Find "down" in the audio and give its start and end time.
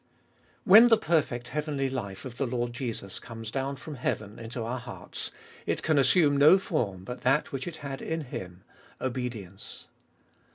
3.51-3.75